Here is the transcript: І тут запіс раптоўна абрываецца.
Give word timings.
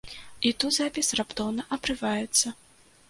І 0.49 0.53
тут 0.61 0.75
запіс 0.77 1.13
раптоўна 1.19 1.67
абрываецца. 1.79 2.47